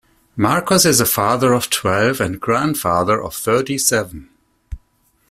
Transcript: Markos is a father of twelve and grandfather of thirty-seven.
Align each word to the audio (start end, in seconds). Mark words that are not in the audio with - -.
Markos 0.35 0.83
is 0.83 0.99
a 0.99 1.05
father 1.05 1.53
of 1.53 1.69
twelve 1.69 2.19
and 2.19 2.41
grandfather 2.41 3.21
of 3.21 3.35
thirty-seven. 3.35 4.29